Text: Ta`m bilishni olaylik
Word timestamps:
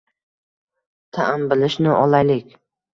Ta`m 1.19 1.47
bilishni 1.55 1.95
olaylik 2.03 2.63